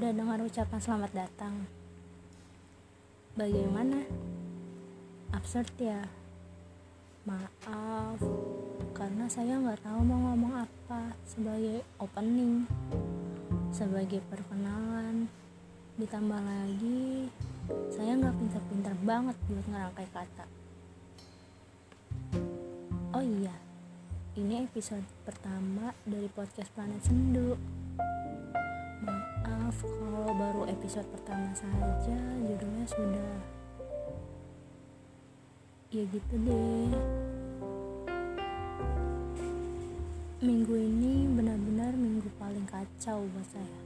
[0.00, 1.68] Sudah dengar ucapan selamat datang?
[3.36, 4.00] Bagaimana?
[5.28, 6.00] Absurd ya?
[7.28, 8.16] Maaf,
[8.96, 12.64] karena saya nggak tahu mau ngomong apa sebagai opening,
[13.76, 15.28] sebagai perkenalan.
[16.00, 17.28] Ditambah lagi,
[17.92, 20.46] saya nggak pintar-pintar banget buat ngerangkai kata.
[23.12, 23.52] Oh iya,
[24.32, 27.79] ini episode pertama dari podcast Planet Sendu
[30.80, 33.32] episode pertama saja judulnya sudah
[35.92, 36.88] ya gitu deh.
[40.40, 43.80] Minggu ini benar-benar minggu paling kacau buat saya.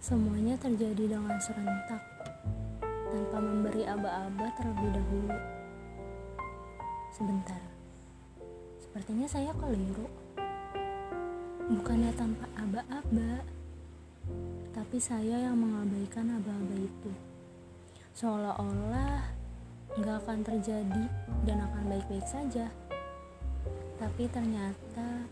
[0.00, 2.00] Semuanya terjadi dengan serentak
[3.12, 5.36] tanpa memberi aba-aba terlebih dahulu.
[7.12, 7.60] Sebentar
[8.80, 10.08] sepertinya saya keliru.
[11.68, 13.44] Bukannya tanpa aba-aba
[14.74, 17.12] tapi saya yang mengabaikan aba-aba itu.
[18.14, 19.22] Seolah-olah
[19.94, 21.04] nggak akan terjadi
[21.46, 22.70] dan akan baik-baik saja.
[23.98, 25.26] Tapi ternyata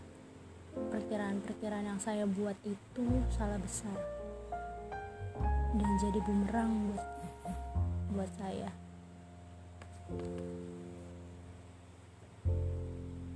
[0.73, 3.93] perkiraan-perkiraan yang saya buat itu salah besar
[5.73, 7.07] dan jadi bumerang buat
[8.13, 8.69] buat saya.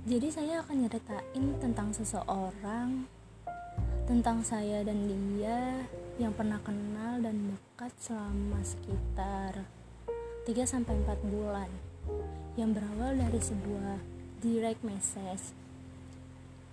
[0.08, 3.04] Jadi saya akan nyeritain tentang seseorang
[4.08, 5.84] tentang saya dan dia
[6.16, 9.68] yang pernah kenal dan dekat selama sekitar
[10.48, 10.80] 3-4
[11.28, 11.68] bulan
[12.56, 14.00] yang berawal dari sebuah
[14.40, 15.52] direct message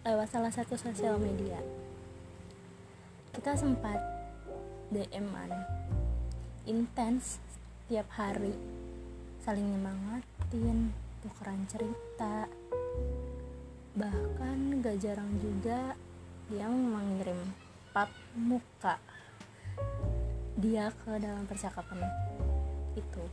[0.08, 1.60] lewat salah satu sosial media.
[3.36, 4.00] Kita sempat
[4.96, 5.52] DM-an
[6.64, 7.44] intens
[7.92, 8.56] tiap hari
[9.44, 12.48] saling nyemangatin tukeran cerita
[14.00, 16.00] bahkan gak jarang juga
[16.46, 17.38] dia mengirim
[17.90, 19.02] pap muka
[20.56, 22.00] dia ke dalam percakapan
[22.96, 23.26] itu.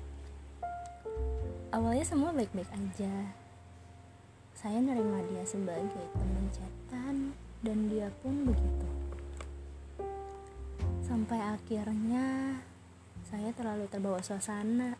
[1.70, 3.30] Awalnya semua baik-baik aja.
[4.58, 8.88] Saya nerima dia sebagai teman chatan dan dia pun begitu.
[11.06, 12.58] Sampai akhirnya
[13.22, 14.98] saya terlalu terbawa suasana.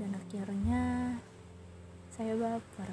[0.00, 1.14] Dan akhirnya
[2.08, 2.90] saya baper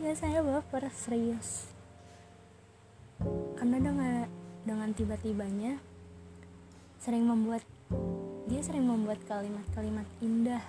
[0.00, 1.68] iya saya baper serius.
[3.60, 4.24] Karena dengan
[4.64, 5.76] dengan tiba-tibanya
[6.96, 7.60] sering membuat
[8.48, 10.64] dia sering membuat kalimat-kalimat indah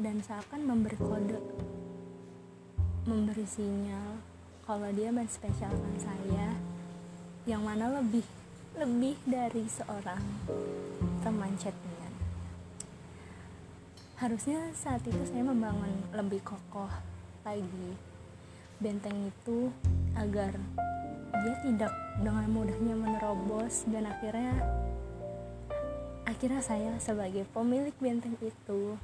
[0.00, 1.36] dan seakan memberi kode
[3.04, 4.24] memberi sinyal
[4.64, 6.56] kalau dia menspesialkan saya
[7.44, 8.24] yang mana lebih
[8.76, 10.20] lebih dari seorang
[11.20, 12.08] teman chatnya
[14.16, 16.92] harusnya saat itu saya membangun lebih kokoh
[17.44, 18.09] lagi
[18.80, 19.68] benteng itu
[20.16, 20.56] agar
[21.44, 24.56] dia tidak dengan mudahnya menerobos dan akhirnya
[26.24, 28.96] akhirnya saya sebagai pemilik benteng itu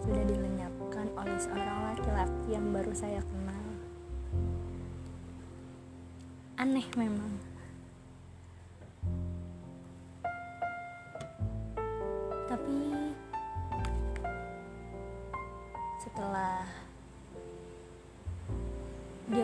[0.00, 3.64] sudah dilenyapkan oleh seorang laki-laki yang baru saya kenal.
[6.56, 7.49] Aneh memang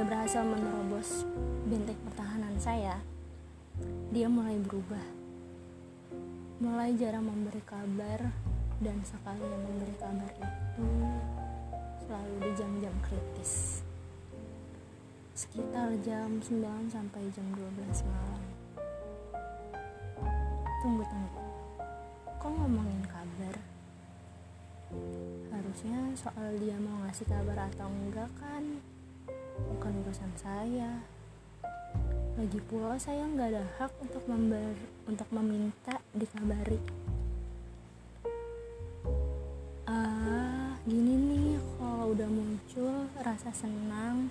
[0.07, 1.27] berhasil menerobos
[1.67, 3.03] benteng pertahanan saya,
[4.15, 5.03] dia mulai berubah.
[6.63, 8.31] Mulai jarang memberi kabar
[8.79, 10.89] dan sekali yang memberi kabar itu
[12.07, 13.83] selalu di jam-jam kritis.
[15.35, 18.43] Sekitar jam 9 sampai jam 12 malam.
[20.87, 21.43] Tunggu, tunggu.
[22.39, 23.59] Kok ngomongin kabar?
[25.51, 28.76] Harusnya soal dia mau ngasih kabar atau enggak kan
[29.65, 31.01] bukan urusan saya.
[32.37, 34.77] Lagi pula saya nggak ada hak untuk member
[35.09, 36.81] untuk meminta dikabari.
[39.89, 44.29] Ah gini nih kalau udah muncul rasa senang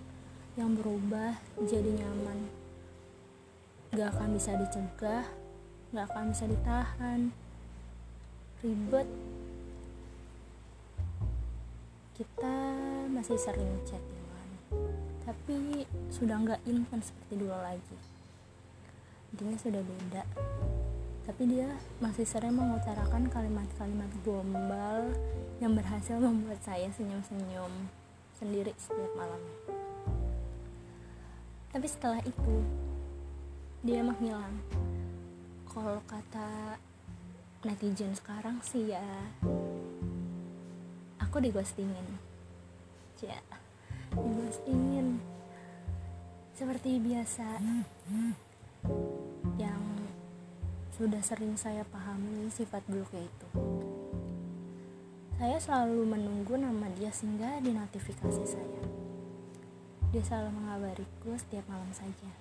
[0.53, 1.35] yang berubah
[1.65, 2.45] jadi nyaman.
[3.95, 5.25] Gak akan bisa dicegah
[5.95, 7.31] gak akan bisa ditahan.
[8.59, 9.07] Ribet.
[12.19, 12.55] Kita
[13.11, 14.25] masih sering chatting
[15.25, 17.97] tapi sudah nggak intens seperti dulu lagi.
[19.33, 20.23] Intinya sudah beda.
[21.25, 25.09] Tapi dia masih sering mengutarakan kalimat-kalimat gombal
[25.57, 27.89] yang berhasil membuat saya senyum-senyum
[28.35, 29.39] sendiri setiap malam
[31.75, 32.55] tapi setelah itu
[33.83, 34.63] dia menghilang
[35.67, 36.79] kalau kata
[37.67, 39.03] netizen sekarang sih ya
[41.19, 42.15] aku digostingin
[43.19, 43.35] ya
[44.65, 45.19] ingin
[46.55, 47.59] seperti biasa
[49.59, 49.83] yang
[50.95, 53.47] sudah sering saya pahami sifat buruknya itu.
[55.35, 58.83] Saya selalu menunggu nama dia sehingga di notifikasi saya.
[60.15, 62.31] Dia selalu mengabariku setiap malam saja.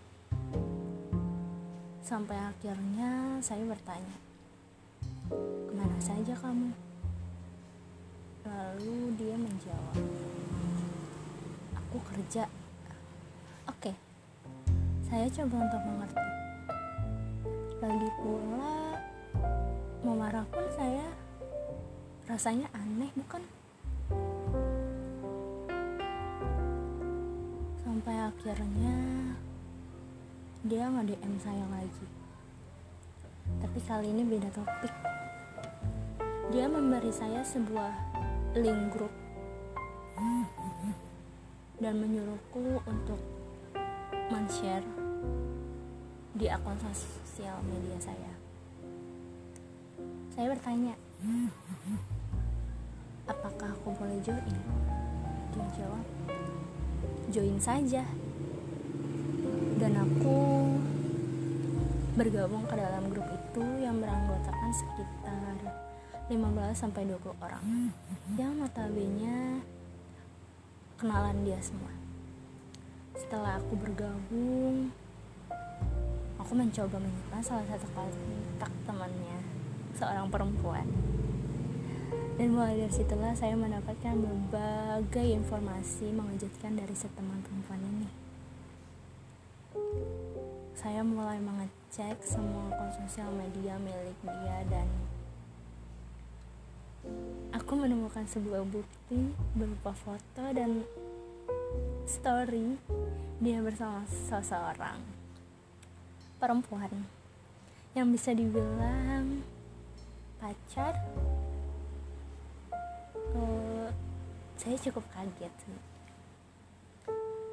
[2.07, 4.15] Sampai akhirnya saya bertanya,
[5.27, 6.71] ke mana saja kamu?
[8.47, 9.99] Lalu dia menjawab,
[11.95, 12.51] aku kerja.
[13.71, 13.95] Oke,
[15.07, 16.27] saya coba untuk mengerti.
[17.79, 18.99] Lagi pula,
[20.03, 21.07] mau marah pun saya
[22.27, 23.47] rasanya aneh bukan?
[27.79, 28.99] Sampai akhirnya
[30.67, 32.07] dia nge-DM saya lagi.
[33.63, 34.95] Tapi kali ini beda topik.
[36.51, 37.95] Dia memberi saya sebuah
[38.59, 39.15] link grup
[41.85, 43.21] dan menyuruhku untuk
[44.33, 44.89] men-share
[46.33, 48.33] di akun sosial media saya.
[50.33, 50.97] Saya bertanya,
[53.29, 54.57] apakah aku boleh join?
[55.53, 56.07] Dia jawab,
[57.29, 58.09] join saja.
[59.77, 60.41] Dan aku
[62.17, 65.57] bergabung ke dalam grup itu yang beranggotakan sekitar
[66.33, 66.33] 15
[66.73, 67.93] sampai 20 orang.
[68.41, 69.61] Yang notabene
[70.99, 71.91] kenalan dia semua.
[73.19, 74.95] Setelah aku bergabung,
[76.39, 79.39] aku mencoba menyimpan salah satu kontak temannya,
[79.99, 80.87] seorang perempuan.
[82.35, 88.11] Dan mulai dari situlah saya mendapatkan berbagai informasi mengejutkan dari seteman perempuan ini.
[90.75, 94.91] Saya mulai mengecek semua akun sosial media milik dia dan
[97.55, 100.83] aku menemukan sebuah bukti berupa foto dan
[102.05, 102.77] story
[103.41, 105.01] dia bersama seseorang
[106.39, 106.93] perempuan
[107.95, 109.41] yang bisa dibilang
[110.43, 110.99] pacar.
[113.35, 113.89] Uh,
[114.59, 115.55] saya cukup kaget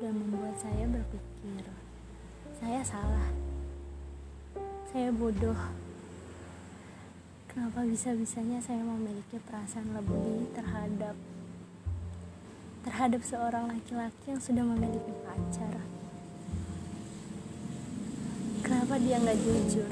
[0.01, 1.65] dan membuat saya berpikir
[2.57, 3.29] saya salah.
[4.91, 5.57] Saya bodoh
[7.51, 11.19] kenapa bisa-bisanya saya memiliki perasaan lebih terhadap
[12.87, 15.83] terhadap seorang laki-laki yang sudah memiliki pacar?
[18.63, 19.91] Kenapa dia nggak jujur?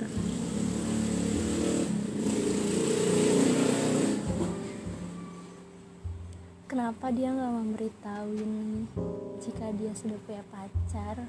[6.71, 8.87] Kenapa dia nggak memberitahuin
[9.43, 11.27] jika dia sudah punya pacar?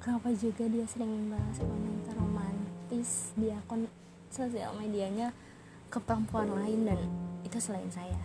[0.00, 3.84] Kenapa juga dia sering membalas komentar romantis di akun
[4.32, 5.36] sosial medianya
[5.92, 7.00] ke perempuan lain dan
[7.44, 8.16] itu selain saya.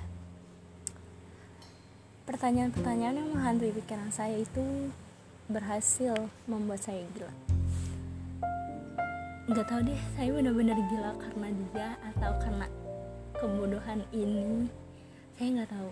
[2.24, 4.92] Pertanyaan-pertanyaan yang menghantui pikiran saya itu
[5.52, 6.16] berhasil
[6.48, 7.36] membuat saya gila.
[9.48, 12.68] Nggak tahu deh saya benar-benar gila karena dia atau karena
[13.36, 14.68] kebodohan ini.
[15.36, 15.92] Saya nggak tahu.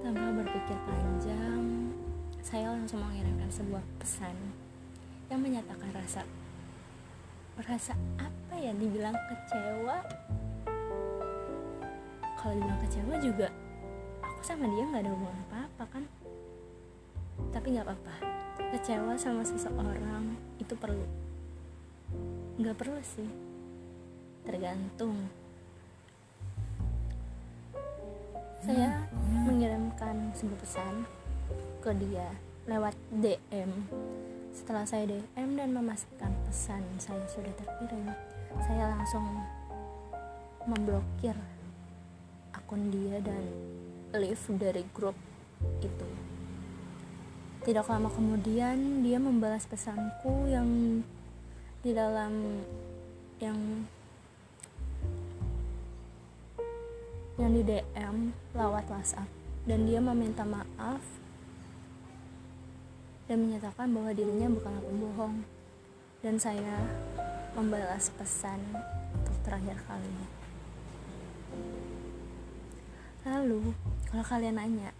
[0.00, 1.64] Tanpa berpikir panjang,
[2.40, 4.36] saya langsung mengirimkan sebuah pesan
[5.28, 6.24] yang menyatakan rasa
[7.56, 9.96] merasa apa ya dibilang kecewa?
[12.40, 13.48] Kalau dibilang kecewa juga
[14.24, 16.04] aku sama dia nggak ada hubungan apa-apa kan?
[17.52, 18.14] Tapi nggak apa-apa.
[18.72, 21.06] Kecewa sama seseorang itu perlu.
[22.56, 23.28] Nggak perlu sih.
[24.48, 25.28] Tergantung.
[28.62, 29.06] Saya
[29.46, 30.94] mengirimkan sebuah pesan
[31.82, 32.30] ke dia
[32.70, 33.70] lewat DM
[34.62, 38.14] setelah saya DM dan memastikan pesan saya sudah terkirim
[38.62, 39.26] saya langsung
[40.70, 41.34] memblokir
[42.54, 43.42] akun dia dan
[44.14, 45.18] leave dari grup
[45.82, 46.08] itu.
[47.66, 51.02] Tidak lama kemudian dia membalas pesanku yang
[51.82, 52.62] di dalam
[53.42, 53.58] yang
[57.34, 59.26] yang di DM lewat WhatsApp.
[59.66, 61.02] Dan dia meminta maaf
[63.32, 65.40] dan menyatakan bahwa dirinya bukanlah pembohong.
[66.20, 66.84] Dan saya
[67.56, 68.60] membalas pesan
[69.16, 70.28] untuk terakhir kalinya.
[73.24, 73.72] Lalu
[74.12, 74.92] kalau kalian nanya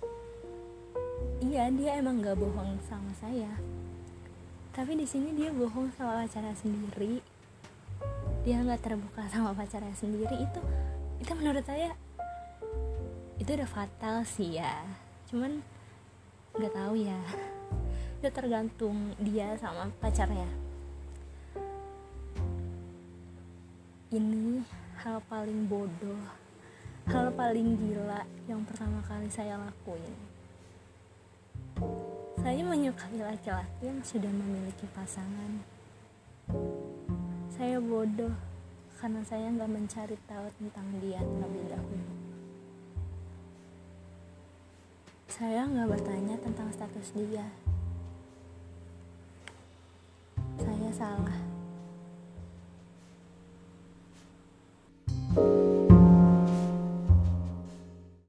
[1.45, 3.53] iya dia emang gak bohong sama saya.
[4.73, 7.21] Tapi di sini dia bohong sama pacarnya sendiri.
[8.49, 10.41] Dia nggak terbuka sama pacarnya sendiri.
[10.41, 10.61] Itu
[11.21, 11.93] itu menurut saya
[13.37, 14.81] itu udah fatal sih ya.
[15.29, 15.61] Cuman
[16.57, 17.21] nggak tahu ya
[18.23, 20.47] itu tergantung dia sama pacarnya
[24.15, 24.63] ini
[25.03, 26.23] hal paling bodoh
[27.11, 30.15] hal paling gila yang pertama kali saya lakuin
[32.39, 35.63] Saya menyukai laki-laki yang sudah memiliki pasangan.
[37.55, 38.35] Saya bodoh
[38.99, 42.11] karena saya nggak mencari tahu tentang dia terlebih dahulu.
[45.31, 47.47] Saya nggak bertanya tentang status dia.
[50.93, 51.52] Salah.